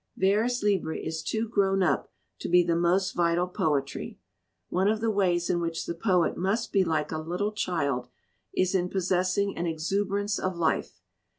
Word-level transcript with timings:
Vers 0.17 0.63
libre 0.63 0.97
is 0.97 1.21
too 1.21 1.47
grown 1.47 1.83
up 1.83 2.11
to 2.39 2.49
be 2.49 2.63
the 2.63 2.75
most 2.75 3.11
vital 3.11 3.45
poetry; 3.45 4.17
one 4.67 4.87
of 4.87 4.99
the 4.99 5.11
ways 5.11 5.47
in 5.47 5.61
which 5.61 5.85
the 5.85 5.93
poet 5.93 6.35
must 6.35 6.71
be 6.71 6.83
like 6.83 7.11
a 7.11 7.19
little 7.19 7.51
child 7.51 8.07
is 8.51 8.73
in 8.73 8.89
possessing 8.89 9.55
an 9.55 9.67
exuberance 9.67 10.39
of 10.39 10.57
life. 10.57 11.01